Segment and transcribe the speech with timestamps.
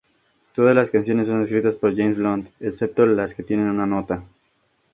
[0.55, 4.23] Todas las canciones son escritas por James Blunt, excepto las que tienen una nota.